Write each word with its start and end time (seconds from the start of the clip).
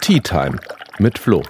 Tea 0.00 0.20
Time 0.20 0.58
mit 0.98 1.18
Flo. 1.18 1.42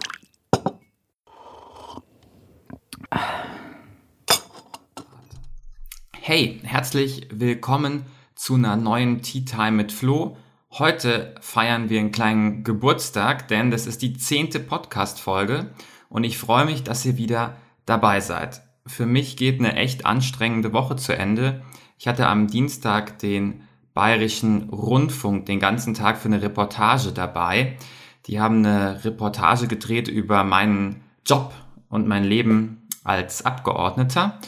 Hey, 6.12 6.60
herzlich 6.64 7.28
willkommen 7.30 8.04
zu 8.34 8.54
einer 8.54 8.74
neuen 8.76 9.22
Tea 9.22 9.44
Time 9.44 9.72
mit 9.72 9.92
Flo. 9.92 10.36
Heute 10.72 11.36
feiern 11.40 11.88
wir 11.88 12.00
einen 12.00 12.10
kleinen 12.10 12.64
Geburtstag, 12.64 13.46
denn 13.46 13.70
das 13.70 13.86
ist 13.86 14.02
die 14.02 14.14
zehnte 14.14 14.58
Podcast-Folge 14.58 15.70
und 16.08 16.24
ich 16.24 16.36
freue 16.36 16.64
mich, 16.64 16.82
dass 16.82 17.04
ihr 17.04 17.16
wieder 17.16 17.56
dabei 17.86 18.20
seid. 18.20 18.62
Für 18.86 19.06
mich 19.06 19.36
geht 19.36 19.60
eine 19.60 19.76
echt 19.76 20.04
anstrengende 20.04 20.72
Woche 20.72 20.96
zu 20.96 21.16
Ende. 21.16 21.62
Ich 21.96 22.08
hatte 22.08 22.26
am 22.26 22.48
Dienstag 22.48 23.20
den 23.20 23.67
Bayerischen 23.98 24.68
Rundfunk 24.70 25.46
den 25.46 25.58
ganzen 25.58 25.92
Tag 25.92 26.18
für 26.18 26.28
eine 26.28 26.40
Reportage 26.40 27.10
dabei. 27.10 27.76
Die 28.26 28.38
haben 28.38 28.64
eine 28.64 29.04
Reportage 29.04 29.66
gedreht 29.66 30.06
über 30.06 30.44
meinen 30.44 31.02
Job 31.26 31.52
und 31.88 32.06
mein 32.06 32.22
Leben 32.22 32.86
als 33.02 33.44
Abgeordneter. 33.44 34.38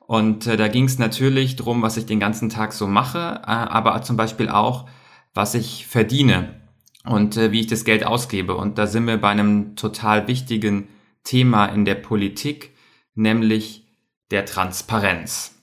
Und 0.00 0.46
äh, 0.46 0.58
da 0.58 0.68
ging 0.68 0.84
es 0.84 0.98
natürlich 0.98 1.56
drum, 1.56 1.80
was 1.80 1.96
ich 1.96 2.04
den 2.04 2.20
ganzen 2.20 2.50
Tag 2.50 2.74
so 2.74 2.86
mache, 2.86 3.40
äh, 3.46 3.50
aber 3.50 4.02
zum 4.02 4.18
Beispiel 4.18 4.50
auch, 4.50 4.86
was 5.32 5.54
ich 5.54 5.86
verdiene 5.86 6.60
und 7.06 7.38
äh, 7.38 7.50
wie 7.50 7.60
ich 7.60 7.66
das 7.66 7.86
Geld 7.86 8.04
ausgebe. 8.04 8.56
Und 8.56 8.76
da 8.76 8.86
sind 8.86 9.06
wir 9.06 9.16
bei 9.16 9.30
einem 9.30 9.74
total 9.74 10.28
wichtigen 10.28 10.86
Thema 11.24 11.64
in 11.64 11.86
der 11.86 11.94
Politik, 11.94 12.74
nämlich 13.14 13.86
der 14.30 14.44
Transparenz. 14.44 15.57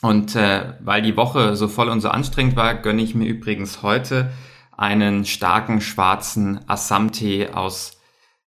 Und 0.00 0.36
äh, 0.36 0.74
weil 0.80 1.02
die 1.02 1.16
Woche 1.16 1.56
so 1.56 1.66
voll 1.68 1.88
und 1.88 2.00
so 2.00 2.08
anstrengend 2.08 2.54
war, 2.56 2.74
gönne 2.74 3.02
ich 3.02 3.14
mir 3.14 3.26
übrigens 3.26 3.82
heute 3.82 4.32
einen 4.76 5.24
starken 5.24 5.80
schwarzen 5.80 6.60
Assam-Tee 6.68 7.48
aus 7.48 7.98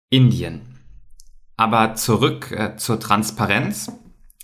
Indien. 0.09 0.79
Aber 1.55 1.95
zurück 1.95 2.51
äh, 2.51 2.75
zur 2.75 2.99
Transparenz. 2.99 3.93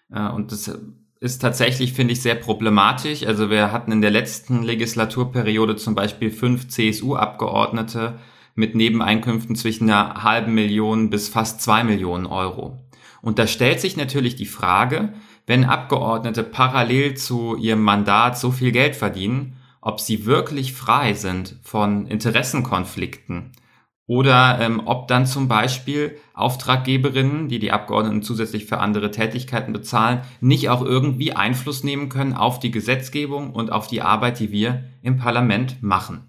Äh, 0.09 0.29
und 0.29 0.53
das 0.53 0.71
ist 1.21 1.39
tatsächlich, 1.39 1.93
finde 1.93 2.13
ich, 2.13 2.21
sehr 2.21 2.33
problematisch. 2.35 3.25
Also 3.25 3.51
wir 3.51 3.71
hatten 3.71 3.91
in 3.91 4.01
der 4.01 4.09
letzten 4.09 4.63
Legislaturperiode 4.63 5.75
zum 5.75 5.93
Beispiel 5.93 6.31
fünf 6.31 6.67
CSU-Abgeordnete 6.67 8.19
mit 8.55 8.73
Nebeneinkünften 8.73 9.55
zwischen 9.55 9.89
einer 9.89 10.23
halben 10.23 10.55
Million 10.55 11.11
bis 11.11 11.29
fast 11.29 11.61
zwei 11.61 11.83
Millionen 11.83 12.25
Euro. 12.25 12.79
Und 13.21 13.37
da 13.37 13.45
stellt 13.45 13.79
sich 13.79 13.95
natürlich 13.95 14.35
die 14.35 14.47
Frage, 14.47 15.13
wenn 15.45 15.63
Abgeordnete 15.63 16.43
parallel 16.43 17.13
zu 17.13 17.55
ihrem 17.55 17.83
Mandat 17.83 18.37
so 18.37 18.51
viel 18.51 18.71
Geld 18.71 18.95
verdienen, 18.95 19.57
ob 19.79 19.99
sie 19.99 20.25
wirklich 20.25 20.73
frei 20.73 21.13
sind 21.13 21.55
von 21.61 22.07
Interessenkonflikten 22.07 23.51
oder 24.11 24.59
ähm, 24.59 24.81
ob 24.83 25.07
dann 25.07 25.25
zum 25.25 25.47
Beispiel 25.47 26.17
Auftraggeberinnen, 26.33 27.47
die 27.47 27.59
die 27.59 27.71
Abgeordneten 27.71 28.23
zusätzlich 28.23 28.65
für 28.65 28.79
andere 28.79 29.09
Tätigkeiten 29.09 29.71
bezahlen, 29.71 30.19
nicht 30.41 30.67
auch 30.67 30.81
irgendwie 30.81 31.31
Einfluss 31.31 31.85
nehmen 31.85 32.09
können 32.09 32.33
auf 32.33 32.59
die 32.59 32.71
Gesetzgebung 32.71 33.53
und 33.53 33.71
auf 33.71 33.87
die 33.87 34.01
Arbeit, 34.01 34.41
die 34.41 34.51
wir 34.51 34.83
im 35.01 35.15
Parlament 35.15 35.81
machen. 35.81 36.27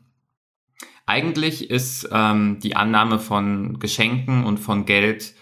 Eigentlich 1.07 1.71
ist 1.71 2.09
ähm, 2.13 2.61
die 2.63 2.77
Annahme 2.77 3.19
von 3.19 3.81
Geschenken 3.81 4.45
und 4.45 4.59
von 4.59 4.87
Geld 4.87 5.35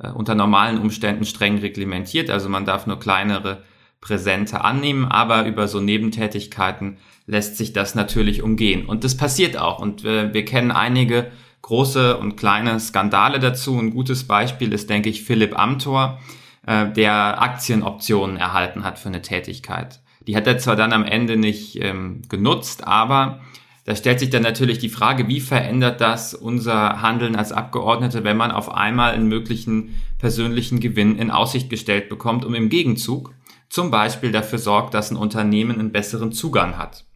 äh, 0.00 0.08
unter 0.08 0.34
normalen 0.34 0.80
Umständen 0.80 1.24
streng 1.24 1.58
reglementiert. 1.58 2.28
Also 2.28 2.48
man 2.48 2.64
darf 2.64 2.88
nur 2.88 2.98
kleinere 2.98 3.62
Präsente 4.00 4.64
annehmen, 4.64 5.04
aber 5.04 5.46
über 5.46 5.68
so 5.68 5.78
Nebentätigkeiten 5.78 6.96
lässt 7.26 7.56
sich 7.56 7.72
das 7.72 7.94
natürlich 7.94 8.42
umgehen. 8.42 8.84
Und 8.84 9.04
das 9.04 9.16
passiert 9.16 9.56
auch. 9.56 9.78
Und 9.78 10.04
äh, 10.04 10.34
wir 10.34 10.44
kennen 10.44 10.72
einige 10.72 11.30
große 11.64 12.18
und 12.18 12.36
kleine 12.36 12.78
Skandale 12.78 13.40
dazu. 13.40 13.78
Ein 13.78 13.90
gutes 13.90 14.24
Beispiel 14.24 14.72
ist, 14.72 14.90
denke 14.90 15.08
ich, 15.08 15.22
Philipp 15.24 15.58
Amthor, 15.58 16.20
äh, 16.66 16.92
der 16.92 17.40
Aktienoptionen 17.40 18.36
erhalten 18.36 18.84
hat 18.84 18.98
für 18.98 19.08
eine 19.08 19.22
Tätigkeit. 19.22 20.00
Die 20.26 20.36
hat 20.36 20.46
er 20.46 20.58
zwar 20.58 20.76
dann 20.76 20.92
am 20.92 21.04
Ende 21.04 21.38
nicht 21.38 21.82
ähm, 21.82 22.20
genutzt, 22.28 22.86
aber 22.86 23.40
da 23.86 23.96
stellt 23.96 24.20
sich 24.20 24.28
dann 24.28 24.42
natürlich 24.42 24.78
die 24.78 24.90
Frage, 24.90 25.26
wie 25.28 25.40
verändert 25.40 26.02
das 26.02 26.34
unser 26.34 27.00
Handeln 27.00 27.34
als 27.34 27.52
Abgeordnete, 27.52 28.24
wenn 28.24 28.36
man 28.36 28.50
auf 28.50 28.70
einmal 28.70 29.12
einen 29.12 29.28
möglichen 29.28 29.94
persönlichen 30.18 30.80
Gewinn 30.80 31.18
in 31.18 31.30
Aussicht 31.30 31.70
gestellt 31.70 32.10
bekommt, 32.10 32.44
um 32.44 32.54
im 32.54 32.68
Gegenzug 32.68 33.32
zum 33.70 33.90
Beispiel 33.90 34.32
dafür 34.32 34.58
sorgt, 34.58 34.92
dass 34.92 35.10
ein 35.10 35.16
Unternehmen 35.16 35.78
einen 35.78 35.92
besseren 35.92 36.32
Zugang 36.32 36.76
hat. 36.76 37.06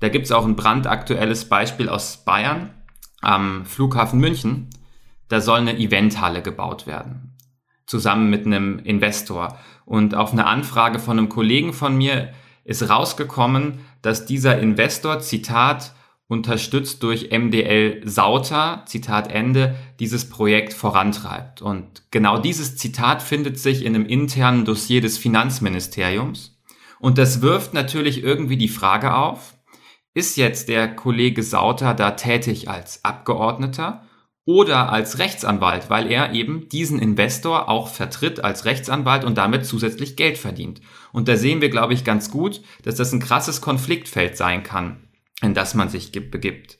Da 0.00 0.08
gibt 0.08 0.24
es 0.24 0.32
auch 0.32 0.46
ein 0.46 0.56
brandaktuelles 0.56 1.46
Beispiel 1.50 1.90
aus 1.90 2.24
Bayern 2.24 2.70
am 3.26 3.66
Flughafen 3.66 4.20
München, 4.20 4.70
da 5.28 5.40
soll 5.40 5.58
eine 5.58 5.78
Eventhalle 5.78 6.42
gebaut 6.42 6.86
werden. 6.86 7.34
Zusammen 7.86 8.30
mit 8.30 8.46
einem 8.46 8.78
Investor. 8.78 9.58
Und 9.84 10.14
auf 10.14 10.32
eine 10.32 10.46
Anfrage 10.46 10.98
von 10.98 11.18
einem 11.18 11.28
Kollegen 11.28 11.72
von 11.72 11.96
mir 11.96 12.32
ist 12.64 12.88
rausgekommen, 12.88 13.80
dass 14.02 14.26
dieser 14.26 14.58
Investor, 14.58 15.20
Zitat, 15.20 15.92
unterstützt 16.28 17.02
durch 17.02 17.30
MDL 17.30 18.02
Sauter, 18.04 18.82
Zitat 18.86 19.30
Ende, 19.30 19.76
dieses 20.00 20.28
Projekt 20.28 20.72
vorantreibt. 20.72 21.62
Und 21.62 22.02
genau 22.10 22.38
dieses 22.38 22.76
Zitat 22.76 23.22
findet 23.22 23.58
sich 23.58 23.84
in 23.84 23.94
einem 23.94 24.06
internen 24.06 24.64
Dossier 24.64 25.00
des 25.00 25.18
Finanzministeriums. 25.18 26.58
Und 26.98 27.18
das 27.18 27.42
wirft 27.42 27.74
natürlich 27.74 28.24
irgendwie 28.24 28.56
die 28.56 28.68
Frage 28.68 29.14
auf, 29.14 29.55
ist 30.16 30.38
jetzt 30.38 30.70
der 30.70 30.96
Kollege 30.96 31.42
Sauter 31.42 31.92
da 31.92 32.12
tätig 32.12 32.70
als 32.70 33.04
Abgeordneter 33.04 34.06
oder 34.46 34.90
als 34.90 35.18
Rechtsanwalt, 35.18 35.90
weil 35.90 36.10
er 36.10 36.32
eben 36.32 36.70
diesen 36.70 36.98
Investor 36.98 37.68
auch 37.68 37.88
vertritt 37.88 38.42
als 38.42 38.64
Rechtsanwalt 38.64 39.24
und 39.24 39.36
damit 39.36 39.66
zusätzlich 39.66 40.16
Geld 40.16 40.38
verdient. 40.38 40.80
Und 41.12 41.28
da 41.28 41.36
sehen 41.36 41.60
wir, 41.60 41.68
glaube 41.68 41.92
ich, 41.92 42.02
ganz 42.02 42.30
gut, 42.30 42.62
dass 42.82 42.94
das 42.94 43.12
ein 43.12 43.20
krasses 43.20 43.60
Konfliktfeld 43.60 44.38
sein 44.38 44.62
kann, 44.62 45.06
in 45.42 45.52
das 45.52 45.74
man 45.74 45.90
sich 45.90 46.12
begibt. 46.12 46.78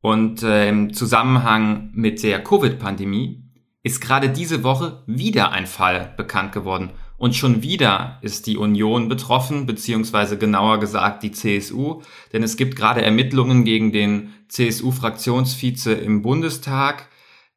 Und 0.00 0.42
äh, 0.42 0.70
im 0.70 0.92
Zusammenhang 0.92 1.90
mit 1.92 2.20
der 2.24 2.42
Covid-Pandemie 2.42 3.44
ist 3.84 4.00
gerade 4.00 4.28
diese 4.28 4.64
Woche 4.64 5.04
wieder 5.06 5.52
ein 5.52 5.68
Fall 5.68 6.14
bekannt 6.16 6.50
geworden. 6.50 6.90
Und 7.20 7.36
schon 7.36 7.62
wieder 7.62 8.16
ist 8.22 8.46
die 8.46 8.56
Union 8.56 9.10
betroffen, 9.10 9.66
beziehungsweise 9.66 10.38
genauer 10.38 10.80
gesagt 10.80 11.22
die 11.22 11.32
CSU, 11.32 12.00
denn 12.32 12.42
es 12.42 12.56
gibt 12.56 12.76
gerade 12.76 13.02
Ermittlungen 13.02 13.66
gegen 13.66 13.92
den 13.92 14.32
CSU-Fraktionsvize 14.48 15.92
im 15.92 16.22
Bundestag, 16.22 17.10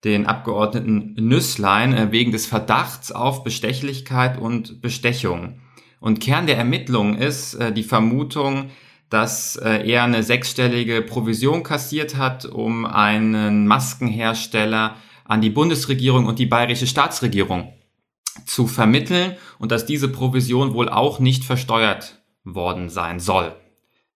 den 0.03 0.25
Abgeordneten 0.25 1.13
Nüsslein, 1.17 1.93
äh, 1.93 2.11
wegen 2.11 2.33
des 2.33 2.45
Verdachts 2.45 3.13
auf 3.13 3.45
Bestechlichkeit 3.45 4.37
und 4.37 4.81
Bestechung. 4.81 5.61
Und 6.01 6.19
Kern 6.19 6.45
der 6.45 6.57
Ermittlungen 6.57 7.17
ist 7.17 7.53
äh, 7.53 7.71
die 7.71 7.83
Vermutung, 7.83 8.69
dass 9.09 9.55
äh, 9.55 9.89
er 9.89 10.03
eine 10.03 10.23
sechsstellige 10.23 11.01
Provision 11.01 11.63
kassiert 11.63 12.17
hat, 12.17 12.45
um 12.45 12.85
einen 12.85 13.65
Maskenhersteller 13.65 14.97
an 15.23 15.39
die 15.39 15.51
Bundesregierung 15.51 16.25
und 16.25 16.37
die 16.37 16.47
bayerische 16.47 16.85
Staatsregierung 16.85 17.71
zu 18.45 18.67
vermitteln 18.67 19.35
und 19.59 19.71
dass 19.71 19.85
diese 19.85 20.07
Provision 20.09 20.73
wohl 20.73 20.89
auch 20.89 21.19
nicht 21.19 21.43
versteuert 21.43 22.21
worden 22.43 22.89
sein 22.89 23.19
soll. 23.19 23.55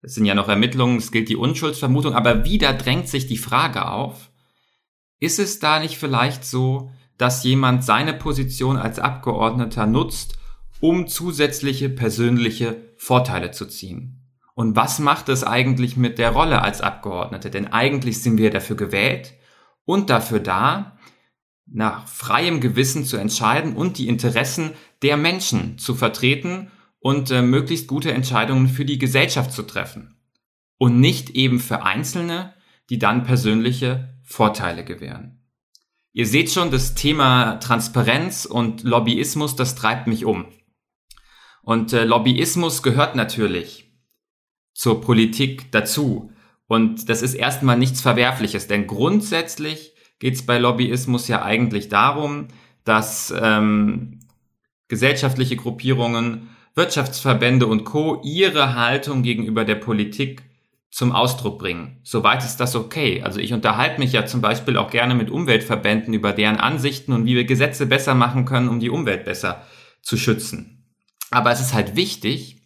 Es 0.03 0.15
sind 0.15 0.25
ja 0.25 0.35
noch 0.35 0.49
Ermittlungen, 0.49 0.99
es 0.99 1.11
gilt 1.11 1.29
die 1.29 1.37
Unschuldsvermutung, 1.37 2.15
aber 2.15 2.45
wieder 2.45 2.73
drängt 2.73 3.09
sich 3.09 3.27
die 3.27 3.39
Frage 3.39 3.89
auf, 3.89 4.31
ist 5.19 5.39
es 5.39 5.59
da 5.59 5.81
nicht 5.81 5.97
vielleicht 5.97 6.45
so, 6.45 6.91
dass 7.19 7.45
jemand 7.45 7.85
seine 7.85 8.13
Position 8.13 8.77
als 8.77 8.99
Abgeordneter 8.99 9.87
nutzt, 9.87 10.39
um 10.81 11.09
zusätzliche 11.09 11.89
persönliche 11.89 12.93
Vorteile 12.97 13.51
zu 13.51 13.67
ziehen? 13.67 14.23
Und 14.55 14.77
was 14.77 14.99
macht 14.99 15.29
es 15.29 15.45
eigentlich 15.45 15.97
mit 15.97 16.19
der 16.19 16.31
Rolle 16.31 16.63
als 16.63 16.81
Abgeordnete? 16.81 17.51
Denn 17.51 17.67
eigentlich 17.73 18.23
sind 18.23 18.39
wir 18.39 18.51
dafür 18.51 18.77
gewählt 18.77 19.35
und 19.85 20.11
dafür 20.11 20.41
da, 20.41 20.96
nach 21.67 22.07
freiem 22.07 22.61
Gewissen 22.61 23.05
zu 23.05 23.17
entscheiden 23.17 23.75
und 23.75 23.99
die 23.99 24.09
Interessen 24.09 24.73
der 25.03 25.17
Menschen 25.17 25.79
zu 25.79 25.95
vertreten 25.95 26.71
und 27.01 27.31
äh, 27.31 27.43
möglichst 27.43 27.89
gute 27.89 28.13
Entscheidungen 28.13 28.69
für 28.69 28.85
die 28.85 28.99
Gesellschaft 28.99 29.53
zu 29.53 29.63
treffen. 29.63 30.17
Und 30.79 31.01
nicht 31.01 31.31
eben 31.31 31.59
für 31.59 31.83
Einzelne, 31.83 32.55
die 32.91 32.99
dann 32.99 33.25
persönliche 33.25 34.15
Vorteile 34.23 34.85
gewähren. 34.85 35.41
Ihr 36.13 36.27
seht 36.27 36.51
schon, 36.51 36.71
das 36.71 36.95
Thema 36.95 37.57
Transparenz 37.57 38.45
und 38.45 38.83
Lobbyismus, 38.85 39.57
das 39.57 39.75
treibt 39.75 40.07
mich 40.07 40.25
um. 40.25 40.47
Und 41.63 41.93
äh, 41.93 42.05
Lobbyismus 42.05 42.83
gehört 42.83 43.17
natürlich 43.17 43.93
zur 44.73 45.01
Politik 45.01 45.73
dazu. 45.73 46.31
Und 46.69 47.09
das 47.09 47.23
ist 47.23 47.35
erstmal 47.35 47.77
nichts 47.77 48.01
Verwerfliches, 48.01 48.67
denn 48.67 48.87
grundsätzlich 48.87 49.96
geht 50.19 50.35
es 50.35 50.47
bei 50.47 50.59
Lobbyismus 50.59 51.29
ja 51.29 51.43
eigentlich 51.43 51.89
darum, 51.89 52.49
dass 52.85 53.35
ähm, 53.41 54.21
gesellschaftliche 54.89 55.57
Gruppierungen, 55.57 56.49
Wirtschaftsverbände 56.75 57.67
und 57.67 57.85
Co. 57.85 58.21
ihre 58.23 58.75
Haltung 58.75 59.23
gegenüber 59.23 59.65
der 59.65 59.77
Politik 59.77 60.43
zum 60.91 61.13
Ausdruck 61.13 61.59
bringen. 61.59 62.01
Soweit 62.05 62.45
ist 62.45 62.59
das 62.59 62.75
okay. 62.77 63.23
Also 63.23 63.41
ich 63.41 63.53
unterhalte 63.53 63.99
mich 63.99 64.13
ja 64.13 64.25
zum 64.25 64.41
Beispiel 64.41 64.77
auch 64.77 64.91
gerne 64.91 65.15
mit 65.15 65.31
Umweltverbänden 65.31 66.15
über 66.15 66.33
deren 66.33 66.57
Ansichten 66.57 67.13
und 67.13 67.27
wie 67.27 67.35
wir 67.35 67.45
Gesetze 67.45 67.87
besser 67.87 68.15
machen 68.15 68.45
können, 68.45 68.69
um 68.69 68.81
die 68.81 68.91
Umwelt 68.91 69.25
besser 69.25 69.63
zu 70.03 70.17
schützen. 70.17 70.85
Aber 71.31 71.51
es 71.51 71.61
ist 71.61 71.75
halt 71.75 71.97
wichtig, 71.97 72.63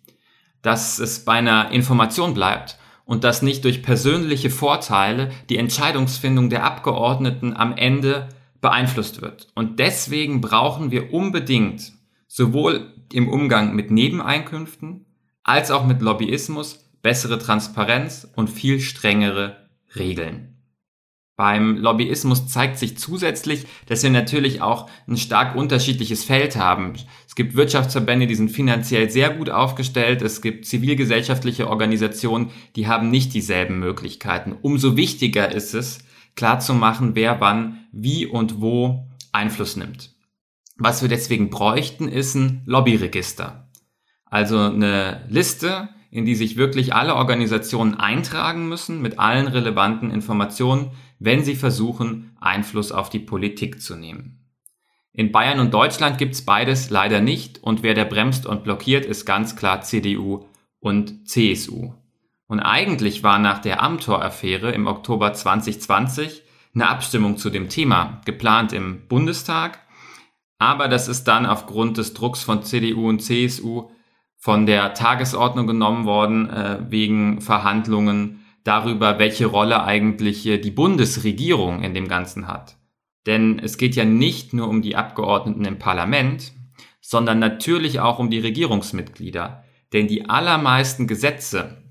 dass 0.63 0.99
es 0.99 1.25
bei 1.25 1.35
einer 1.35 1.71
Information 1.73 2.35
bleibt 2.35 2.79
und 3.11 3.25
dass 3.25 3.43
nicht 3.43 3.65
durch 3.65 3.83
persönliche 3.83 4.51
Vorteile 4.51 5.33
die 5.49 5.57
Entscheidungsfindung 5.57 6.49
der 6.49 6.63
Abgeordneten 6.63 7.57
am 7.57 7.77
Ende 7.77 8.29
beeinflusst 8.61 9.21
wird. 9.21 9.49
Und 9.57 9.81
deswegen 9.81 10.41
brauchen 10.41 10.93
wir 10.93 11.13
unbedingt 11.13 11.93
sowohl 12.29 12.93
im 13.13 13.29
Umgang 13.29 13.75
mit 13.75 13.91
Nebeneinkünften 13.91 15.07
als 15.43 15.73
auch 15.73 15.85
mit 15.85 16.01
Lobbyismus 16.03 16.89
bessere 17.03 17.41
Transparenz 17.41 18.29
und 18.37 18.49
viel 18.49 18.79
strengere 18.79 19.57
Regeln. 19.97 20.60
Beim 21.41 21.79
Lobbyismus 21.79 22.49
zeigt 22.49 22.77
sich 22.77 22.99
zusätzlich, 22.99 23.65
dass 23.87 24.03
wir 24.03 24.11
natürlich 24.11 24.61
auch 24.61 24.91
ein 25.09 25.17
stark 25.17 25.57
unterschiedliches 25.57 26.23
Feld 26.23 26.57
haben. 26.57 26.93
Es 27.27 27.35
gibt 27.35 27.55
Wirtschaftsverbände, 27.57 28.27
die 28.27 28.35
sind 28.35 28.51
finanziell 28.51 29.09
sehr 29.09 29.31
gut 29.31 29.49
aufgestellt. 29.49 30.21
Es 30.21 30.43
gibt 30.43 30.67
zivilgesellschaftliche 30.67 31.71
Organisationen, 31.71 32.51
die 32.77 32.89
haben 32.89 33.09
nicht 33.09 33.33
dieselben 33.33 33.79
Möglichkeiten. 33.79 34.55
Umso 34.61 34.99
wichtiger 34.99 35.51
ist 35.51 35.73
es, 35.73 36.01
klarzumachen, 36.37 37.15
wer 37.15 37.41
wann, 37.41 37.87
wie 37.91 38.27
und 38.27 38.61
wo 38.61 39.09
Einfluss 39.33 39.77
nimmt. 39.77 40.15
Was 40.77 41.01
wir 41.01 41.09
deswegen 41.09 41.49
bräuchten, 41.49 42.07
ist 42.09 42.35
ein 42.35 42.61
Lobbyregister. 42.67 43.71
Also 44.27 44.59
eine 44.59 45.25
Liste, 45.31 45.89
in 46.11 46.27
die 46.27 46.35
sich 46.35 46.59
wirklich 46.59 46.93
alle 46.93 47.15
Organisationen 47.15 47.95
eintragen 47.95 48.69
müssen 48.69 49.01
mit 49.01 49.19
allen 49.19 49.47
relevanten 49.47 50.11
Informationen, 50.11 50.91
wenn 51.21 51.45
sie 51.45 51.55
versuchen, 51.55 52.37
Einfluss 52.41 52.91
auf 52.91 53.11
die 53.11 53.21
Politik 53.21 53.81
zu 53.81 53.95
nehmen. 53.95 54.41
In 55.13 55.33
Bayern 55.33 55.61
und 55.61 55.75
Deutschland 55.75 56.19
gibt's 56.19 56.43
beides 56.43 56.91
leider 56.91 57.21
nicht 57.21 57.63
und 57.63 57.83
wer 57.83 57.95
da 57.95 58.05
bremst 58.05 58.47
und 58.47 58.65
blockiert, 58.65 59.05
ist 59.05 59.27
ganz 59.27 59.55
klar 59.55 59.83
CDU 59.83 60.47
und 60.81 61.29
CSU. 61.29 61.93
Und 62.47 62.61
eigentlich 62.61 63.23
war 63.23 63.39
nach 63.39 63.59
der 63.59 63.83
Amtor-Affäre 63.83 64.73
im 64.73 64.87
Oktober 64.87 65.33
2020 65.33 66.43
eine 66.75 66.89
Abstimmung 66.89 67.37
zu 67.37 67.51
dem 67.51 67.69
Thema 67.69 68.21
geplant 68.25 68.73
im 68.73 69.07
Bundestag, 69.09 69.81
aber 70.59 70.89
das 70.89 71.09
ist 71.09 71.25
dann 71.25 71.47
aufgrund 71.47 71.99
des 71.99 72.15
Drucks 72.15 72.43
von 72.43 72.63
CDU 72.63 73.09
und 73.09 73.21
CSU 73.21 73.91
von 74.37 74.67
der 74.67 74.95
Tagesordnung 74.95 75.67
genommen 75.67 76.07
worden 76.07 76.49
äh, 76.49 76.79
wegen 76.89 77.41
Verhandlungen 77.41 78.40
darüber, 78.65 79.19
welche 79.19 79.47
Rolle 79.47 79.85
eigentlich 79.85 80.43
die 80.43 80.71
Bundesregierung 80.71 81.83
in 81.83 81.95
dem 81.95 82.09
Ganzen 82.09 82.47
hat. 82.47 82.77
Denn 83.27 83.59
es 83.59 83.77
geht 83.77 83.97
ja 83.97 84.05
nicht 84.05 84.53
nur 84.53 84.69
um 84.69 84.83
die 84.83 84.97
Abgeordneten 84.97 85.65
im 85.65 85.79
Parlament, 85.79 86.53
sondern 87.01 87.39
natürlich 87.39 88.01
auch 88.01 88.19
um 88.19 88.31
die 88.31 88.39
Regierungsmitglieder. 88.39 89.65
Denn 89.93 90.07
die 90.07 90.29
allermeisten 90.29 91.07
Gesetze 91.07 91.83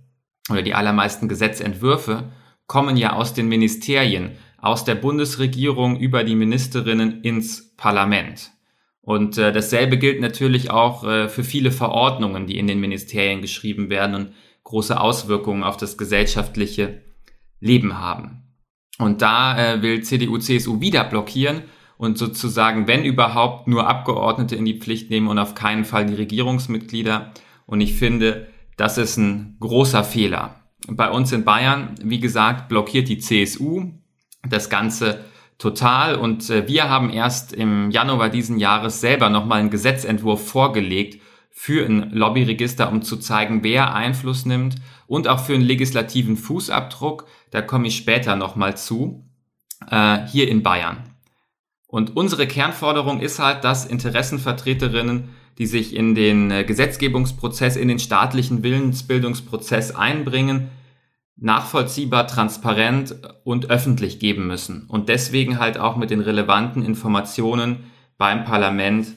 oder 0.49 0.61
die 0.61 0.73
allermeisten 0.73 1.27
Gesetzentwürfe 1.27 2.31
kommen 2.67 2.97
ja 2.97 3.13
aus 3.13 3.33
den 3.33 3.47
Ministerien, 3.47 4.31
aus 4.57 4.85
der 4.85 4.95
Bundesregierung 4.95 5.99
über 5.99 6.23
die 6.23 6.35
Ministerinnen 6.35 7.21
ins 7.21 7.75
Parlament. 7.75 8.51
Und 9.01 9.37
äh, 9.37 9.51
dasselbe 9.51 9.97
gilt 9.97 10.21
natürlich 10.21 10.69
auch 10.69 11.03
äh, 11.03 11.29
für 11.29 11.43
viele 11.43 11.71
Verordnungen, 11.71 12.45
die 12.45 12.57
in 12.57 12.67
den 12.67 12.79
Ministerien 12.79 13.41
geschrieben 13.41 13.89
werden. 13.89 14.15
Und 14.15 14.33
große 14.69 14.99
Auswirkungen 14.99 15.63
auf 15.63 15.77
das 15.77 15.97
gesellschaftliche 15.97 17.01
Leben 17.59 17.97
haben. 17.97 18.43
Und 18.99 19.21
da 19.23 19.57
äh, 19.57 19.81
will 19.81 20.03
CDU, 20.03 20.37
CSU 20.37 20.79
wieder 20.79 21.03
blockieren 21.05 21.63
und 21.97 22.19
sozusagen, 22.19 22.87
wenn 22.87 23.03
überhaupt, 23.03 23.67
nur 23.67 23.87
Abgeordnete 23.87 24.55
in 24.55 24.65
die 24.65 24.79
Pflicht 24.79 25.09
nehmen 25.09 25.27
und 25.27 25.39
auf 25.39 25.55
keinen 25.55 25.85
Fall 25.85 26.05
die 26.05 26.13
Regierungsmitglieder. 26.13 27.31
Und 27.65 27.81
ich 27.81 27.95
finde, 27.95 28.47
das 28.77 28.99
ist 28.99 29.17
ein 29.17 29.57
großer 29.59 30.03
Fehler. 30.03 30.61
Bei 30.87 31.09
uns 31.09 31.31
in 31.31 31.45
Bayern, 31.45 31.95
wie 32.03 32.19
gesagt, 32.19 32.69
blockiert 32.69 33.09
die 33.09 33.17
CSU 33.17 33.91
das 34.47 34.69
Ganze 34.69 35.25
total 35.57 36.15
und 36.15 36.47
äh, 36.49 36.67
wir 36.67 36.89
haben 36.89 37.09
erst 37.09 37.53
im 37.53 37.89
Januar 37.89 38.29
diesen 38.29 38.59
Jahres 38.59 39.01
selber 39.01 39.29
nochmal 39.29 39.61
einen 39.61 39.71
Gesetzentwurf 39.71 40.47
vorgelegt, 40.47 41.21
für 41.61 41.85
ein 41.85 42.11
Lobbyregister, 42.11 42.89
um 42.89 43.01
zu 43.01 43.17
zeigen, 43.17 43.63
wer 43.63 43.93
Einfluss 43.93 44.45
nimmt 44.45 44.75
und 45.07 45.27
auch 45.27 45.41
für 45.41 45.55
einen 45.55 45.61
legislativen 45.61 46.37
Fußabdruck, 46.37 47.27
da 47.51 47.61
komme 47.61 47.89
ich 47.89 47.97
später 47.97 48.37
nochmal 48.37 48.77
zu, 48.77 49.25
äh, 49.91 50.25
hier 50.27 50.47
in 50.47 50.63
Bayern. 50.63 51.03
Und 51.85 52.15
unsere 52.15 52.47
Kernforderung 52.47 53.19
ist 53.19 53.39
halt, 53.39 53.65
dass 53.65 53.85
Interessenvertreterinnen, 53.85 55.31
die 55.57 55.65
sich 55.65 55.93
in 55.93 56.15
den 56.15 56.49
äh, 56.49 56.63
Gesetzgebungsprozess, 56.63 57.75
in 57.75 57.89
den 57.89 57.99
staatlichen 57.99 58.63
Willensbildungsprozess 58.63 59.93
einbringen, 59.93 60.69
nachvollziehbar, 61.35 62.25
transparent 62.27 63.15
und 63.43 63.69
öffentlich 63.69 64.19
geben 64.19 64.47
müssen 64.47 64.85
und 64.87 65.09
deswegen 65.09 65.59
halt 65.59 65.77
auch 65.77 65.97
mit 65.97 66.09
den 66.09 66.21
relevanten 66.21 66.85
Informationen 66.85 67.83
beim 68.17 68.45
Parlament 68.45 69.07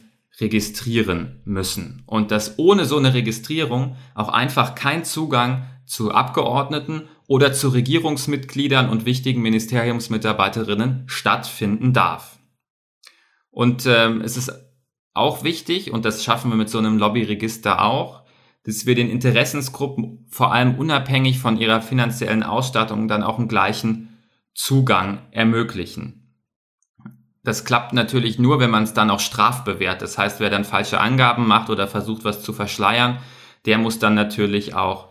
registrieren 0.40 1.42
müssen 1.44 2.02
und 2.06 2.30
dass 2.30 2.58
ohne 2.58 2.84
so 2.84 2.96
eine 2.96 3.14
Registrierung 3.14 3.96
auch 4.14 4.28
einfach 4.28 4.74
kein 4.74 5.04
Zugang 5.04 5.66
zu 5.84 6.12
Abgeordneten 6.12 7.08
oder 7.26 7.52
zu 7.52 7.68
Regierungsmitgliedern 7.68 8.88
und 8.88 9.04
wichtigen 9.04 9.42
Ministeriumsmitarbeiterinnen 9.42 11.04
stattfinden 11.06 11.92
darf. 11.92 12.38
Und 13.50 13.84
ähm, 13.86 14.22
es 14.22 14.36
ist 14.36 14.52
auch 15.12 15.44
wichtig, 15.44 15.92
und 15.92 16.04
das 16.04 16.24
schaffen 16.24 16.50
wir 16.50 16.56
mit 16.56 16.70
so 16.70 16.78
einem 16.78 16.96
Lobbyregister 16.96 17.84
auch, 17.84 18.22
dass 18.64 18.86
wir 18.86 18.94
den 18.94 19.10
Interessensgruppen 19.10 20.24
vor 20.28 20.52
allem 20.52 20.76
unabhängig 20.76 21.38
von 21.38 21.58
ihrer 21.58 21.82
finanziellen 21.82 22.42
Ausstattung 22.42 23.08
dann 23.08 23.22
auch 23.22 23.38
einen 23.38 23.48
gleichen 23.48 24.18
Zugang 24.54 25.26
ermöglichen. 25.32 26.21
Das 27.44 27.64
klappt 27.64 27.92
natürlich 27.92 28.38
nur, 28.38 28.61
wenn 28.61 28.70
man 28.70 28.84
es 28.84 28.94
dann 28.94 29.11
auch 29.11 29.20
strafbewehrt. 29.20 30.00
Das 30.00 30.16
heißt, 30.16 30.38
wer 30.40 30.50
dann 30.50 30.64
falsche 30.64 31.00
Angaben 31.00 31.46
macht 31.46 31.70
oder 31.70 31.88
versucht, 31.88 32.25
was 32.25 32.42
zu 32.42 32.52
verschleiern, 32.52 33.18
der 33.66 33.78
muss 33.78 33.99
dann 33.99 34.14
natürlich 34.14 34.75
auch 34.75 35.08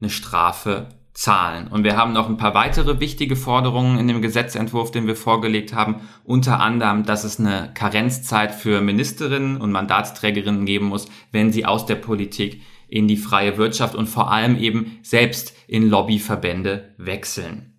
eine 0.00 0.10
Strafe 0.10 0.88
zahlen. 1.12 1.68
Und 1.68 1.84
wir 1.84 1.96
haben 1.96 2.12
noch 2.12 2.28
ein 2.28 2.36
paar 2.36 2.54
weitere 2.54 3.00
wichtige 3.00 3.36
Forderungen 3.36 3.98
in 3.98 4.08
dem 4.08 4.20
Gesetzentwurf, 4.20 4.90
den 4.90 5.06
wir 5.06 5.14
vorgelegt 5.14 5.72
haben. 5.72 6.00
Unter 6.24 6.58
anderem, 6.60 7.04
dass 7.04 7.22
es 7.22 7.38
eine 7.38 7.70
Karenzzeit 7.72 8.52
für 8.52 8.80
Ministerinnen 8.80 9.60
und 9.60 9.70
Mandatsträgerinnen 9.70 10.66
geben 10.66 10.86
muss, 10.86 11.06
wenn 11.30 11.52
sie 11.52 11.66
aus 11.66 11.86
der 11.86 11.94
Politik 11.96 12.62
in 12.88 13.08
die 13.08 13.16
freie 13.16 13.56
Wirtschaft 13.56 13.94
und 13.94 14.08
vor 14.08 14.30
allem 14.30 14.56
eben 14.58 14.98
selbst 15.02 15.54
in 15.68 15.88
Lobbyverbände 15.88 16.94
wechseln. 16.98 17.78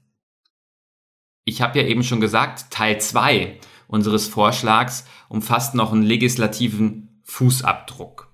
Ich 1.44 1.62
habe 1.62 1.80
ja 1.80 1.86
eben 1.86 2.04
schon 2.04 2.22
gesagt, 2.22 2.72
Teil 2.72 3.00
2 3.00 3.60
unseres 3.88 4.28
Vorschlags 4.28 5.06
umfasst 5.30 5.76
noch 5.76 5.92
einen 5.92 6.04
legislativen 6.04 7.22
Fußabdruck. 7.24 8.30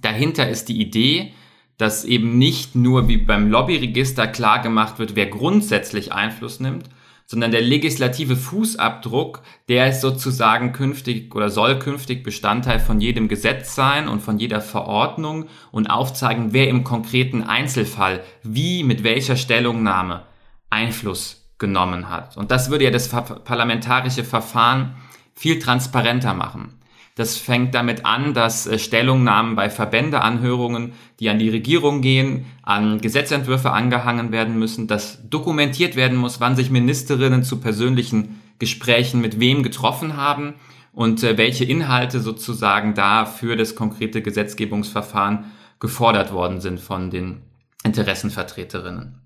Dahinter 0.00 0.48
ist 0.48 0.68
die 0.68 0.80
Idee, 0.80 1.34
dass 1.76 2.04
eben 2.04 2.38
nicht 2.38 2.74
nur 2.74 3.08
wie 3.08 3.16
beim 3.16 3.50
Lobbyregister 3.50 4.26
klar 4.26 4.60
gemacht 4.60 4.98
wird, 4.98 5.16
wer 5.16 5.26
grundsätzlich 5.26 6.12
Einfluss 6.12 6.60
nimmt, 6.60 6.90
sondern 7.30 7.52
der 7.52 7.62
legislative 7.62 8.34
Fußabdruck, 8.34 9.42
der 9.68 9.88
ist 9.88 10.00
sozusagen 10.00 10.72
künftig 10.72 11.32
oder 11.34 11.48
soll 11.48 11.78
künftig 11.78 12.24
Bestandteil 12.24 12.80
von 12.80 13.00
jedem 13.00 13.28
Gesetz 13.28 13.76
sein 13.76 14.08
und 14.08 14.20
von 14.20 14.38
jeder 14.38 14.60
Verordnung 14.60 15.46
und 15.70 15.86
aufzeigen, 15.86 16.52
wer 16.52 16.68
im 16.68 16.82
konkreten 16.82 17.44
Einzelfall 17.44 18.24
wie 18.42 18.82
mit 18.82 19.04
welcher 19.04 19.36
Stellungnahme 19.36 20.24
Einfluss 20.70 21.39
genommen 21.60 22.08
hat. 22.08 22.36
Und 22.36 22.50
das 22.50 22.70
würde 22.70 22.84
ja 22.84 22.90
das 22.90 23.08
parlamentarische 23.08 24.24
Verfahren 24.24 24.96
viel 25.34 25.60
transparenter 25.60 26.34
machen. 26.34 26.80
Das 27.14 27.36
fängt 27.36 27.74
damit 27.74 28.06
an, 28.06 28.34
dass 28.34 28.66
äh, 28.66 28.78
Stellungnahmen 28.78 29.54
bei 29.54 29.68
Verbändeanhörungen, 29.68 30.94
die 31.18 31.28
an 31.28 31.38
die 31.38 31.50
Regierung 31.50 32.00
gehen, 32.00 32.46
an 32.62 33.00
Gesetzentwürfe 33.00 33.72
angehangen 33.72 34.32
werden 34.32 34.58
müssen, 34.58 34.86
dass 34.86 35.28
dokumentiert 35.28 35.96
werden 35.96 36.16
muss, 36.16 36.40
wann 36.40 36.56
sich 36.56 36.70
Ministerinnen 36.70 37.42
zu 37.42 37.60
persönlichen 37.60 38.40
Gesprächen 38.58 39.20
mit 39.20 39.38
wem 39.38 39.62
getroffen 39.62 40.16
haben 40.16 40.54
und 40.92 41.22
äh, 41.22 41.36
welche 41.36 41.64
Inhalte 41.64 42.20
sozusagen 42.20 42.94
da 42.94 43.26
für 43.26 43.56
das 43.56 43.74
konkrete 43.74 44.22
Gesetzgebungsverfahren 44.22 45.44
gefordert 45.78 46.32
worden 46.32 46.60
sind 46.60 46.80
von 46.80 47.10
den 47.10 47.42
Interessenvertreterinnen. 47.84 49.19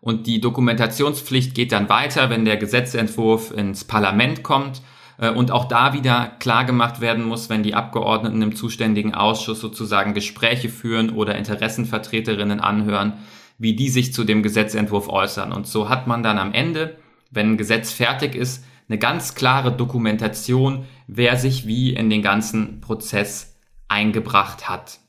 Und 0.00 0.26
die 0.26 0.40
Dokumentationspflicht 0.40 1.54
geht 1.54 1.72
dann 1.72 1.88
weiter, 1.88 2.30
wenn 2.30 2.44
der 2.44 2.56
Gesetzentwurf 2.56 3.50
ins 3.50 3.84
Parlament 3.84 4.42
kommt 4.42 4.82
äh, 5.18 5.30
und 5.30 5.50
auch 5.50 5.66
da 5.66 5.92
wieder 5.92 6.32
klar 6.38 6.64
gemacht 6.64 7.00
werden 7.00 7.24
muss, 7.24 7.50
wenn 7.50 7.62
die 7.62 7.74
Abgeordneten 7.74 8.42
im 8.42 8.54
zuständigen 8.54 9.14
Ausschuss 9.14 9.60
sozusagen 9.60 10.14
Gespräche 10.14 10.68
führen 10.68 11.10
oder 11.10 11.36
Interessenvertreterinnen 11.36 12.60
anhören, 12.60 13.14
wie 13.58 13.74
die 13.74 13.88
sich 13.88 14.14
zu 14.14 14.24
dem 14.24 14.42
Gesetzentwurf 14.42 15.08
äußern. 15.08 15.52
Und 15.52 15.66
so 15.66 15.88
hat 15.88 16.06
man 16.06 16.22
dann 16.22 16.38
am 16.38 16.52
Ende, 16.52 16.96
wenn 17.30 17.52
ein 17.52 17.56
Gesetz 17.58 17.92
fertig 17.92 18.34
ist, 18.34 18.64
eine 18.88 18.98
ganz 18.98 19.34
klare 19.34 19.72
Dokumentation, 19.72 20.86
wer 21.06 21.36
sich 21.36 21.66
wie 21.66 21.92
in 21.92 22.08
den 22.08 22.22
ganzen 22.22 22.80
Prozess 22.80 23.56
eingebracht 23.88 24.68
hat. 24.68 25.00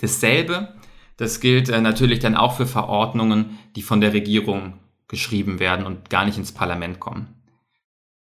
Dasselbe 0.00 0.74
das 1.20 1.40
gilt 1.40 1.68
äh, 1.68 1.82
natürlich 1.82 2.18
dann 2.20 2.34
auch 2.34 2.56
für 2.56 2.66
Verordnungen, 2.66 3.58
die 3.76 3.82
von 3.82 4.00
der 4.00 4.14
Regierung 4.14 4.78
geschrieben 5.06 5.60
werden 5.60 5.84
und 5.84 6.08
gar 6.08 6.24
nicht 6.24 6.38
ins 6.38 6.52
Parlament 6.52 6.98
kommen. 6.98 7.28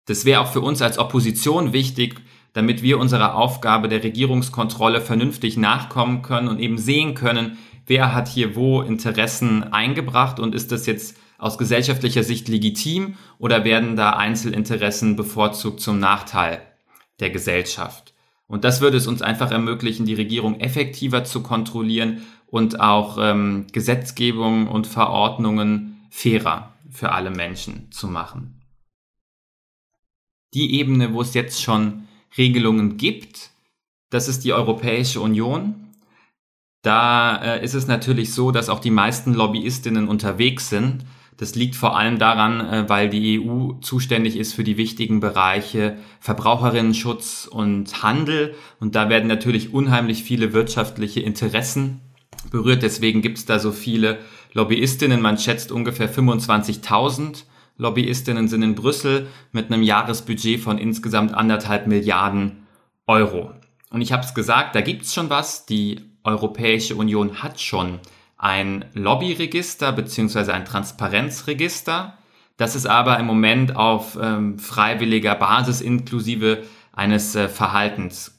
Das 0.05 0.23
wäre 0.23 0.39
auch 0.39 0.53
für 0.53 0.61
uns 0.61 0.81
als 0.81 0.97
Opposition 0.97 1.73
wichtig, 1.73 2.21
damit 2.53 2.83
wir 2.83 2.97
unserer 2.97 3.35
Aufgabe 3.35 3.89
der 3.89 4.01
Regierungskontrolle 4.01 5.01
vernünftig 5.01 5.57
nachkommen 5.57 6.21
können 6.21 6.47
und 6.47 6.59
eben 6.59 6.77
sehen 6.77 7.15
können, 7.15 7.57
wer 7.85 8.15
hat 8.15 8.29
hier 8.29 8.55
wo 8.55 8.81
Interessen 8.81 9.73
eingebracht 9.73 10.39
und 10.39 10.55
ist 10.55 10.71
das 10.71 10.85
jetzt 10.85 11.17
aus 11.37 11.57
gesellschaftlicher 11.57 12.23
Sicht 12.23 12.47
legitim 12.47 13.15
oder 13.39 13.65
werden 13.65 13.97
da 13.97 14.11
Einzelinteressen 14.11 15.17
bevorzugt 15.17 15.81
zum 15.81 15.99
Nachteil 15.99 16.61
der 17.19 17.29
Gesellschaft. 17.29 18.13
Und 18.47 18.63
das 18.63 18.79
würde 18.79 18.97
es 18.97 19.07
uns 19.07 19.21
einfach 19.21 19.51
ermöglichen, 19.51 20.05
die 20.05 20.13
Regierung 20.13 20.59
effektiver 20.59 21.23
zu 21.23 21.41
kontrollieren 21.41 22.21
und 22.47 22.79
auch 22.79 23.17
ähm, 23.19 23.67
Gesetzgebung 23.71 24.67
und 24.67 24.87
Verordnungen 24.87 26.07
fairer 26.09 26.73
für 26.89 27.11
alle 27.11 27.31
Menschen 27.31 27.91
zu 27.91 28.07
machen. 28.07 28.61
Die 30.53 30.79
Ebene, 30.79 31.13
wo 31.13 31.21
es 31.21 31.33
jetzt 31.33 31.61
schon 31.61 32.07
Regelungen 32.37 32.97
gibt, 32.97 33.51
das 34.09 34.27
ist 34.27 34.45
die 34.45 34.53
Europäische 34.53 35.19
Union. 35.19 35.75
Da 36.81 37.35
äh, 37.43 37.63
ist 37.63 37.73
es 37.73 37.87
natürlich 37.87 38.33
so, 38.33 38.51
dass 38.51 38.69
auch 38.69 38.79
die 38.79 38.91
meisten 38.91 39.33
Lobbyistinnen 39.33 40.07
unterwegs 40.07 40.69
sind. 40.69 41.03
Das 41.37 41.55
liegt 41.55 41.75
vor 41.75 41.97
allem 41.97 42.19
daran, 42.19 42.61
äh, 42.61 42.87
weil 42.87 43.09
die 43.09 43.41
EU 43.41 43.73
zuständig 43.81 44.37
ist 44.37 44.53
für 44.53 44.63
die 44.63 44.77
wichtigen 44.77 45.19
Bereiche 45.19 45.97
Verbraucherinnenschutz 46.21 47.49
und 47.51 48.03
Handel. 48.03 48.55
Und 48.79 48.95
da 48.95 49.09
werden 49.09 49.27
natürlich 49.27 49.73
unheimlich 49.73 50.23
viele 50.23 50.53
wirtschaftliche 50.53 51.19
Interessen 51.19 51.99
berührt. 52.49 52.83
Deswegen 52.83 53.21
gibt 53.21 53.37
es 53.37 53.45
da 53.45 53.59
so 53.59 53.71
viele 53.71 54.19
Lobbyistinnen. 54.53 55.21
Man 55.21 55.37
schätzt 55.37 55.71
ungefähr 55.71 56.11
25.000 56.11 57.43
Lobbyistinnen 57.77 58.47
sind 58.47 58.63
in 58.63 58.75
Brüssel 58.75 59.27
mit 59.51 59.71
einem 59.71 59.83
Jahresbudget 59.83 60.61
von 60.61 60.77
insgesamt 60.77 61.33
anderthalb 61.33 61.87
Milliarden 61.87 62.67
Euro. 63.05 63.51
Und 63.89 64.01
ich 64.01 64.11
habe 64.11 64.23
es 64.23 64.33
gesagt, 64.33 64.75
da 64.75 64.81
gibt 64.81 65.03
es 65.03 65.13
schon 65.13 65.29
was. 65.29 65.65
Die 65.65 65.99
Europäische 66.23 66.95
Union 66.95 67.43
hat 67.43 67.59
schon 67.59 67.99
ein 68.37 68.85
Lobbyregister 68.93 69.91
beziehungsweise 69.91 70.53
ein 70.53 70.65
Transparenzregister. 70.65 72.17
Das 72.57 72.75
ist 72.75 72.85
aber 72.85 73.19
im 73.19 73.25
Moment 73.25 73.75
auf 73.75 74.17
ähm, 74.21 74.57
freiwilliger 74.57 75.35
Basis 75.35 75.81
inklusive 75.81 76.63
eines 76.93 77.35
äh, 77.35 77.49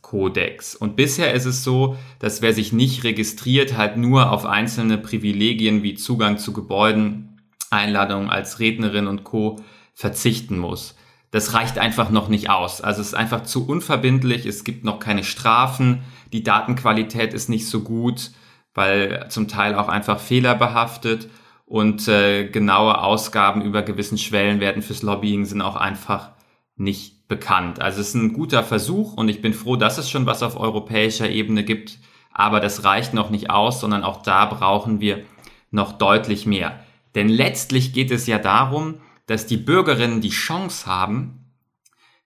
Verhaltenskodex. 0.07 0.75
Und 0.75 0.97
bisher 0.97 1.35
ist 1.35 1.47
es 1.47 1.65
so, 1.65 1.97
dass 2.19 2.43
wer 2.43 2.53
sich 2.53 2.73
nicht 2.73 3.05
registriert, 3.05 3.77
halt 3.77 3.97
nur 3.97 4.33
auf 4.33 4.47
einzelne 4.47 4.99
Privilegien 4.99 5.83
wie 5.83 5.95
Zugang 5.95 6.39
zu 6.39 6.53
Gebäuden, 6.53 7.41
Einladungen 7.71 8.31
als 8.31 8.61
Rednerin 8.61 9.07
und 9.07 9.25
Co. 9.25 9.57
verzichten 9.95 10.59
muss. 10.59 10.95
Das 11.31 11.53
reicht 11.55 11.79
einfach 11.79 12.11
noch 12.11 12.29
nicht 12.29 12.49
aus. 12.51 12.81
Also 12.81 13.01
es 13.01 13.09
ist 13.09 13.15
einfach 13.15 13.43
zu 13.43 13.67
unverbindlich, 13.67 14.47
es 14.47 14.65
gibt 14.65 14.85
noch 14.85 15.01
keine 15.01 15.25
Strafen, 15.25 16.03
die 16.33 16.43
Datenqualität 16.43 17.35
ist 17.35 17.49
nicht 17.49 17.69
so 17.69 17.81
gut, 17.81 18.31
weil 18.75 19.27
zum 19.29 19.49
Teil 19.49 19.75
auch 19.75 19.89
einfach 19.89 20.21
fehlerbehaftet 20.21 21.29
und 21.67 22.07
äh, 22.07 22.49
genaue 22.49 23.03
Ausgaben 23.03 23.63
über 23.63 23.83
gewissen 23.83 24.19
Schwellenwerten 24.19 24.83
fürs 24.83 25.03
Lobbying 25.03 25.45
sind 25.45 25.63
auch 25.63 25.77
einfach 25.77 26.36
nicht 26.76 27.26
bekannt. 27.28 27.80
Also 27.80 28.00
es 28.00 28.09
ist 28.09 28.14
ein 28.14 28.33
guter 28.33 28.62
Versuch 28.62 29.14
und 29.14 29.28
ich 29.28 29.42
bin 29.42 29.54
froh, 29.54 29.76
dass 29.76 29.99
es 29.99 30.11
schon 30.11 30.26
was 30.26 30.42
auf 30.42 30.59
europäischer 30.59 31.28
Ebene 31.28 31.64
gibt. 31.64 31.99
Aber 32.33 32.61
das 32.61 32.85
reicht 32.85 33.14
noch 33.14 33.30
nicht 33.30 33.50
aus, 33.50 33.80
sondern 33.80 34.04
auch 34.04 34.23
da 34.23 34.45
brauchen 34.45 35.00
wir 35.00 35.25
noch 35.71 35.92
deutlich 35.92 36.47
mehr. 36.47 36.80
Denn 37.14 37.28
letztlich 37.28 37.92
geht 37.92 38.11
es 38.11 38.26
ja 38.26 38.38
darum, 38.38 38.97
dass 39.26 39.47
die 39.47 39.56
Bürgerinnen 39.56 40.21
die 40.21 40.30
Chance 40.30 40.87
haben, 40.87 41.47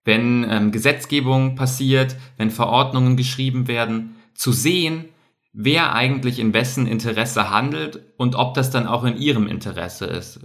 wenn 0.05 0.45
ähm, 0.49 0.73
Gesetzgebung 0.73 1.55
passiert, 1.55 2.17
wenn 2.37 2.51
Verordnungen 2.51 3.17
geschrieben 3.17 3.69
werden, 3.69 4.17
zu 4.35 4.53
sehen, 4.53 5.05
wer 5.53 5.95
eigentlich 5.95 6.39
in 6.39 6.53
wessen 6.53 6.87
Interesse 6.87 7.51
handelt 7.51 8.01
und 8.17 8.35
ob 8.35 8.55
das 8.55 8.71
dann 8.71 8.87
auch 8.87 9.05
in 9.05 9.17
ihrem 9.17 9.47
Interesse 9.47 10.07
ist. 10.07 10.41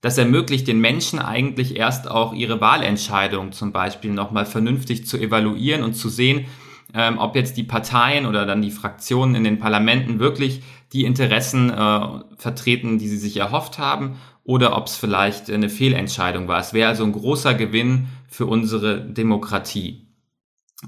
Das 0.00 0.16
ermöglicht 0.16 0.68
den 0.68 0.80
Menschen 0.80 1.18
eigentlich 1.18 1.76
erst 1.76 2.08
auch 2.08 2.32
ihre 2.32 2.60
Wahlentscheidung 2.60 3.52
zum 3.52 3.72
Beispiel 3.72 4.12
nochmal 4.12 4.46
vernünftig 4.46 5.06
zu 5.06 5.18
evaluieren 5.18 5.82
und 5.82 5.94
zu 5.94 6.08
sehen, 6.08 6.46
ähm, 6.94 7.18
ob 7.18 7.34
jetzt 7.36 7.56
die 7.56 7.64
Parteien 7.64 8.26
oder 8.26 8.46
dann 8.46 8.62
die 8.62 8.70
Fraktionen 8.70 9.34
in 9.34 9.44
den 9.44 9.58
Parlamenten 9.58 10.20
wirklich 10.20 10.62
die 10.92 11.04
Interessen 11.04 11.70
äh, 11.70 12.00
vertreten, 12.36 12.98
die 12.98 13.08
sie 13.08 13.18
sich 13.18 13.36
erhofft 13.36 13.78
haben, 13.78 14.16
oder 14.44 14.76
ob 14.76 14.86
es 14.86 14.96
vielleicht 14.96 15.50
eine 15.50 15.68
Fehlentscheidung 15.68 16.48
war. 16.48 16.58
Es 16.58 16.72
wäre 16.72 16.88
also 16.88 17.04
ein 17.04 17.12
großer 17.12 17.52
Gewinn 17.52 18.08
für 18.28 18.46
unsere 18.46 19.00
Demokratie. 19.02 20.06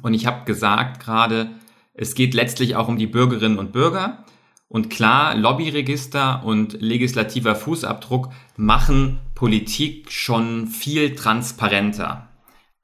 Und 0.00 0.14
ich 0.14 0.24
habe 0.24 0.46
gesagt 0.46 1.02
gerade, 1.02 1.50
es 1.92 2.14
geht 2.14 2.32
letztlich 2.32 2.76
auch 2.76 2.88
um 2.88 2.96
die 2.96 3.06
Bürgerinnen 3.06 3.58
und 3.58 3.72
Bürger. 3.72 4.24
Und 4.70 4.88
klar, 4.88 5.34
Lobbyregister 5.34 6.44
und 6.44 6.80
legislativer 6.80 7.56
Fußabdruck 7.56 8.28
machen 8.56 9.18
Politik 9.34 10.12
schon 10.12 10.68
viel 10.68 11.16
transparenter. 11.16 12.28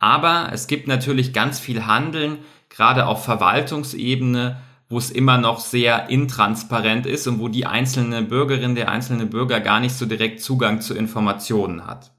Aber 0.00 0.50
es 0.52 0.66
gibt 0.66 0.88
natürlich 0.88 1.32
ganz 1.32 1.60
viel 1.60 1.86
Handeln, 1.86 2.38
gerade 2.70 3.06
auf 3.06 3.24
Verwaltungsebene, 3.24 4.60
wo 4.88 4.98
es 4.98 5.12
immer 5.12 5.38
noch 5.38 5.60
sehr 5.60 6.10
intransparent 6.10 7.06
ist 7.06 7.28
und 7.28 7.38
wo 7.38 7.46
die 7.46 7.66
einzelne 7.66 8.22
Bürgerin, 8.22 8.74
der 8.74 8.90
einzelne 8.90 9.26
Bürger 9.26 9.60
gar 9.60 9.78
nicht 9.78 9.94
so 9.94 10.06
direkt 10.06 10.42
Zugang 10.42 10.80
zu 10.80 10.92
Informationen 10.92 11.86
hat. 11.86 12.10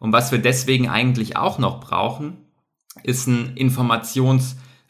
Und 0.00 0.12
was 0.12 0.32
wir 0.32 0.40
deswegen 0.40 0.88
eigentlich 0.88 1.36
auch 1.36 1.58
noch 1.58 1.78
brauchen, 1.78 2.48
ist 3.04 3.28
ein 3.28 3.56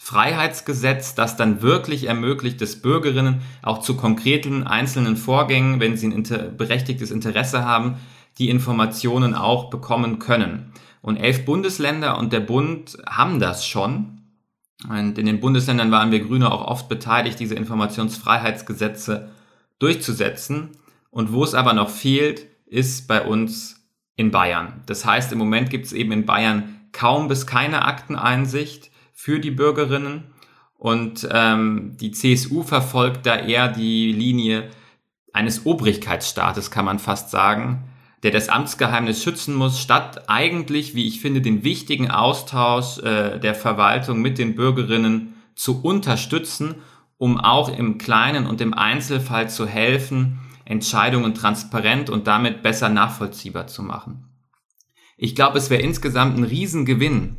Informationsfreiheitsgesetz, 0.04 1.14
das 1.14 1.36
dann 1.36 1.62
wirklich 1.62 2.04
ermöglicht, 2.04 2.60
dass 2.60 2.76
Bürgerinnen 2.76 3.40
auch 3.62 3.80
zu 3.80 3.96
konkreten 3.96 4.64
einzelnen 4.64 5.16
Vorgängen, 5.16 5.80
wenn 5.80 5.96
sie 5.96 6.08
ein 6.08 6.12
inter 6.12 6.38
berechtigtes 6.38 7.10
Interesse 7.10 7.64
haben, 7.64 7.96
die 8.38 8.50
Informationen 8.50 9.34
auch 9.34 9.70
bekommen 9.70 10.18
können. 10.18 10.72
Und 11.00 11.16
elf 11.16 11.46
Bundesländer 11.46 12.18
und 12.18 12.34
der 12.34 12.40
Bund 12.40 12.98
haben 13.08 13.40
das 13.40 13.66
schon. 13.66 14.20
Und 14.88 15.18
in 15.18 15.24
den 15.24 15.40
Bundesländern 15.40 15.90
waren 15.90 16.10
wir 16.10 16.20
Grüne 16.20 16.52
auch 16.52 16.66
oft 16.66 16.90
beteiligt, 16.90 17.40
diese 17.40 17.54
Informationsfreiheitsgesetze 17.54 19.30
durchzusetzen. 19.78 20.70
Und 21.10 21.32
wo 21.32 21.44
es 21.44 21.54
aber 21.54 21.72
noch 21.72 21.88
fehlt, 21.88 22.46
ist 22.66 23.08
bei 23.08 23.22
uns 23.22 23.86
in 24.16 24.30
Bayern. 24.30 24.82
Das 24.84 25.06
heißt, 25.06 25.32
im 25.32 25.38
Moment 25.38 25.70
gibt 25.70 25.86
es 25.86 25.92
eben 25.92 26.12
in 26.12 26.26
Bayern 26.26 26.80
kaum 26.92 27.28
bis 27.28 27.46
keine 27.46 27.86
Akteneinsicht 27.86 28.90
für 29.14 29.40
die 29.40 29.50
Bürgerinnen. 29.50 30.24
Und 30.76 31.26
ähm, 31.30 31.96
die 31.98 32.10
CSU 32.10 32.62
verfolgt 32.62 33.24
da 33.24 33.36
eher 33.36 33.68
die 33.68 34.12
Linie 34.12 34.68
eines 35.32 35.64
Obrigkeitsstaates, 35.64 36.70
kann 36.70 36.84
man 36.84 36.98
fast 36.98 37.30
sagen, 37.30 37.88
der 38.22 38.32
das 38.32 38.48
Amtsgeheimnis 38.48 39.22
schützen 39.22 39.54
muss, 39.54 39.80
statt 39.80 40.28
eigentlich, 40.28 40.94
wie 40.94 41.06
ich 41.06 41.20
finde, 41.20 41.40
den 41.40 41.64
wichtigen 41.64 42.10
Austausch 42.10 42.98
äh, 42.98 43.38
der 43.38 43.54
Verwaltung 43.54 44.20
mit 44.20 44.38
den 44.38 44.54
Bürgerinnen 44.54 45.34
zu 45.54 45.82
unterstützen, 45.82 46.76
um 47.18 47.38
auch 47.38 47.68
im 47.68 47.98
Kleinen 47.98 48.46
und 48.46 48.60
im 48.60 48.74
Einzelfall 48.74 49.48
zu 49.48 49.66
helfen, 49.66 50.40
Entscheidungen 50.64 51.34
transparent 51.34 52.10
und 52.10 52.26
damit 52.26 52.62
besser 52.62 52.88
nachvollziehbar 52.88 53.66
zu 53.66 53.82
machen. 53.82 54.28
Ich 55.16 55.34
glaube, 55.34 55.58
es 55.58 55.70
wäre 55.70 55.82
insgesamt 55.82 56.36
ein 56.36 56.44
Riesengewinn 56.44 57.36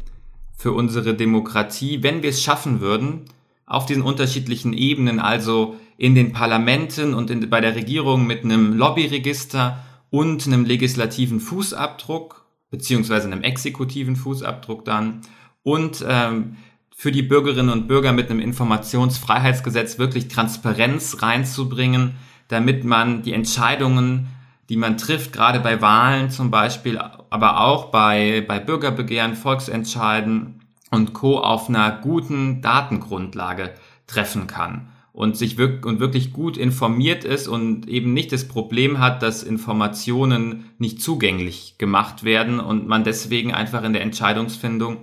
für 0.57 0.71
unsere 0.71 1.13
Demokratie, 1.13 2.03
wenn 2.03 2.23
wir 2.23 2.29
es 2.29 2.41
schaffen 2.41 2.81
würden, 2.81 3.21
auf 3.65 3.85
diesen 3.85 4.03
unterschiedlichen 4.03 4.73
Ebenen, 4.73 5.19
also 5.19 5.75
in 5.97 6.15
den 6.15 6.31
Parlamenten 6.31 7.13
und 7.13 7.29
in, 7.29 7.49
bei 7.49 7.61
der 7.61 7.75
Regierung 7.75 8.27
mit 8.27 8.43
einem 8.43 8.73
Lobbyregister 8.73 9.83
und 10.09 10.45
einem 10.45 10.65
legislativen 10.65 11.39
Fußabdruck, 11.39 12.45
beziehungsweise 12.69 13.27
einem 13.27 13.41
exekutiven 13.41 14.15
Fußabdruck 14.15 14.85
dann, 14.85 15.21
und 15.63 16.05
ähm, 16.07 16.57
für 16.95 17.11
die 17.11 17.23
Bürgerinnen 17.23 17.69
und 17.69 17.87
Bürger 17.87 18.13
mit 18.13 18.29
einem 18.29 18.39
Informationsfreiheitsgesetz 18.39 19.97
wirklich 19.97 20.27
Transparenz 20.27 21.21
reinzubringen, 21.21 22.15
damit 22.47 22.83
man 22.83 23.23
die 23.23 23.33
Entscheidungen, 23.33 24.27
die 24.69 24.77
man 24.77 24.97
trifft, 24.97 25.33
gerade 25.33 25.59
bei 25.59 25.81
Wahlen 25.81 26.29
zum 26.29 26.51
Beispiel, 26.51 26.97
aber 26.97 27.61
auch 27.61 27.85
bei, 27.85 28.43
bei 28.47 28.59
Bürgerbegehren, 28.59 29.35
Volksentscheiden 29.35 30.61
und 30.91 31.13
Co. 31.13 31.39
auf 31.39 31.69
einer 31.69 31.91
guten 31.91 32.61
Datengrundlage 32.61 33.73
treffen 34.07 34.47
kann 34.47 34.89
und 35.15 35.37
sich 35.37 35.57
wirklich, 35.57 35.85
und 35.85 35.99
wirklich 35.99 36.33
gut 36.33 36.57
informiert 36.57 37.23
ist 37.23 37.47
und 37.47 37.87
eben 37.87 38.13
nicht 38.13 38.31
das 38.31 38.47
Problem 38.47 38.99
hat, 38.99 39.23
dass 39.23 39.43
Informationen 39.43 40.65
nicht 40.77 41.01
zugänglich 41.01 41.77
gemacht 41.77 42.23
werden 42.23 42.59
und 42.59 42.87
man 42.87 43.03
deswegen 43.03 43.53
einfach 43.53 43.83
in 43.83 43.93
der 43.93 44.01
Entscheidungsfindung 44.01 44.97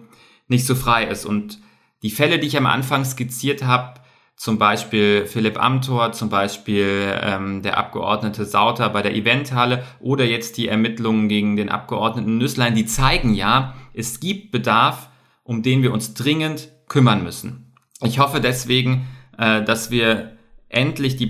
nicht 0.49 0.67
so 0.67 0.75
frei 0.75 1.07
ist. 1.07 1.25
Und 1.25 1.61
die 2.03 2.11
Fälle, 2.11 2.39
die 2.39 2.49
ich 2.49 2.59
am 2.59 2.67
Anfang 2.67 3.05
skizziert 3.05 3.65
habe, 3.65 4.02
zum 4.37 4.59
Beispiel 4.59 5.27
Philipp 5.27 5.63
Amthor, 5.63 6.13
zum 6.13 6.29
Beispiel 6.29 7.17
ähm, 7.23 7.63
der 7.63 7.79
Abgeordnete 7.79 8.45
Sauter 8.45 8.89
bei 8.89 9.03
der 9.03 9.15
Eventhalle 9.15 9.85
oder 10.01 10.25
jetzt 10.25 10.57
die 10.57 10.69
Ermittlungen 10.69 11.29
gegen 11.29 11.57
den 11.57 11.69
Abgeordneten 11.69 12.39
Nüsslein, 12.39 12.75
die 12.75 12.87
zeigen 12.87 13.35
ja, 13.35 13.75
es 13.95 14.21
gibt 14.21 14.51
Bedarf, 14.51 15.11
um 15.45 15.63
den 15.63 15.83
wir 15.83 15.93
uns 15.93 16.15
dringend 16.15 16.71
kümmern 16.89 17.23
müssen. 17.23 17.73
Ich 18.03 18.19
hoffe 18.19 18.41
deswegen, 18.41 19.07
äh, 19.39 19.63
dass 19.63 19.91
wir 19.91 20.37
endlich 20.69 21.17
die 21.17 21.27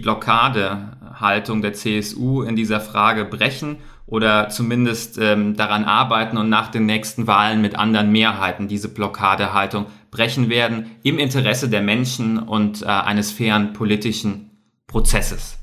Blockadehaltung 1.13 1.63
der 1.63 1.75
CSU 1.75 2.43
in 2.43 2.57
dieser 2.57 2.81
Frage 2.81 3.25
brechen 3.25 3.77
oder 4.07 4.49
zumindest 4.49 5.19
ähm, 5.19 5.57
daran 5.57 5.85
arbeiten 5.85 6.37
und 6.37 6.49
nach 6.49 6.71
den 6.71 6.87
nächsten 6.87 7.27
Wahlen 7.27 7.61
mit 7.61 7.77
anderen 7.77 8.11
Mehrheiten 8.11 8.69
diese 8.69 8.89
Blockadehaltung 8.89 9.87
brechen 10.11 10.49
werden 10.49 10.87
im 11.03 11.19
Interesse 11.19 11.69
der 11.69 11.83
Menschen 11.83 12.39
und 12.39 12.83
äh, 12.83 12.87
eines 12.87 13.31
fairen 13.31 13.73
politischen 13.73 14.51
Prozesses. 14.87 15.59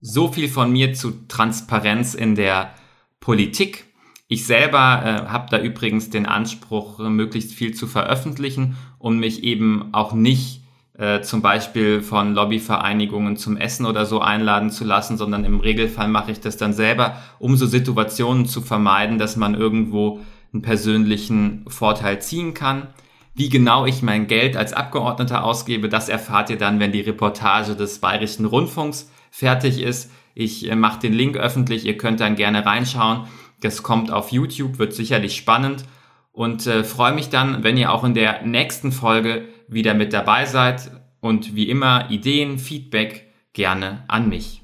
So 0.00 0.28
viel 0.28 0.48
von 0.48 0.72
mir 0.72 0.94
zu 0.94 1.26
Transparenz 1.28 2.14
in 2.14 2.34
der 2.34 2.72
Politik. 3.20 3.84
Ich 4.28 4.46
selber 4.46 5.02
äh, 5.04 5.28
habe 5.28 5.48
da 5.50 5.58
übrigens 5.58 6.10
den 6.10 6.26
Anspruch, 6.26 6.98
möglichst 6.98 7.52
viel 7.52 7.74
zu 7.74 7.86
veröffentlichen 7.86 8.76
und 8.98 9.18
mich 9.18 9.42
eben 9.42 9.92
auch 9.92 10.12
nicht 10.12 10.62
äh, 10.98 11.22
zum 11.22 11.42
Beispiel 11.42 12.02
von 12.02 12.34
Lobbyvereinigungen 12.34 13.36
zum 13.36 13.56
Essen 13.56 13.86
oder 13.86 14.04
so 14.04 14.20
einladen 14.20 14.70
zu 14.70 14.84
lassen, 14.84 15.16
sondern 15.16 15.44
im 15.44 15.60
Regelfall 15.60 16.08
mache 16.08 16.32
ich 16.32 16.40
das 16.40 16.56
dann 16.56 16.72
selber, 16.72 17.16
um 17.38 17.56
so 17.56 17.66
Situationen 17.66 18.46
zu 18.46 18.60
vermeiden, 18.60 19.16
dass 19.16 19.36
man 19.36 19.54
irgendwo 19.54 20.20
einen 20.52 20.62
persönlichen 20.62 21.64
Vorteil 21.68 22.20
ziehen 22.20 22.52
kann. 22.52 22.88
Wie 23.34 23.48
genau 23.48 23.86
ich 23.86 24.02
mein 24.02 24.26
Geld 24.26 24.56
als 24.56 24.72
Abgeordneter 24.72 25.44
ausgebe, 25.44 25.88
das 25.88 26.08
erfahrt 26.08 26.50
ihr 26.50 26.58
dann, 26.58 26.80
wenn 26.80 26.90
die 26.90 27.02
Reportage 27.02 27.76
des 27.76 28.00
Bayerischen 28.00 28.44
Rundfunks 28.44 29.08
fertig 29.30 29.80
ist. 29.80 30.10
Ich 30.34 30.68
äh, 30.68 30.74
mache 30.74 30.98
den 30.98 31.12
Link 31.12 31.36
öffentlich, 31.36 31.86
ihr 31.86 31.96
könnt 31.96 32.18
dann 32.18 32.34
gerne 32.34 32.66
reinschauen. 32.66 33.28
Das 33.60 33.84
kommt 33.84 34.10
auf 34.10 34.32
YouTube, 34.32 34.80
wird 34.80 34.94
sicherlich 34.94 35.36
spannend 35.36 35.84
und 36.32 36.66
äh, 36.66 36.82
freue 36.82 37.12
mich 37.12 37.28
dann, 37.28 37.62
wenn 37.62 37.76
ihr 37.76 37.92
auch 37.92 38.02
in 38.02 38.14
der 38.14 38.42
nächsten 38.42 38.90
Folge 38.90 39.44
wieder 39.68 39.94
mit 39.94 40.12
dabei 40.12 40.46
seid 40.46 40.90
und 41.20 41.54
wie 41.54 41.68
immer 41.68 42.10
Ideen, 42.10 42.58
Feedback 42.58 43.32
gerne 43.52 44.04
an 44.08 44.28
mich. 44.28 44.62